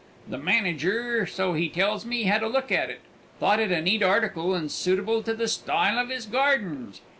The 0.27 0.39
manager, 0.39 1.27
so 1.27 1.53
he 1.53 1.69
tells 1.69 2.07
me, 2.07 2.23
had 2.23 2.41
a 2.41 2.47
look 2.47 2.71
at 2.71 2.89
it, 2.89 3.01
thought 3.39 3.59
it 3.59 3.71
a 3.71 3.83
neat 3.83 4.01
article 4.01 4.55
and 4.55 4.71
suitable 4.71 5.21
to 5.21 5.35
the 5.35 5.47
style 5.47 5.99
of 5.99 6.09
his 6.09 6.25
gardens. 6.25 7.01